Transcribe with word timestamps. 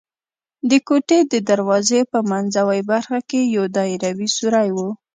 د 0.69 0.71
کوټې 0.87 1.19
د 1.31 1.33
دروازې 1.49 2.01
په 2.11 2.19
منځوۍ 2.31 2.81
برخه 2.91 3.19
کې 3.29 3.41
یو 3.55 3.65
دایروي 3.75 4.29
سوری 4.37 4.69
و. 4.75 4.77